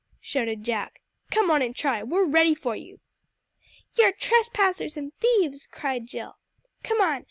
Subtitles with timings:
[0.19, 0.99] shouted Jack.
[1.29, 2.99] "Come on and try, we're ready for you!"
[3.95, 6.39] "You're trespassers and thieves!" cried Jill.
[6.81, 7.19] "Come on!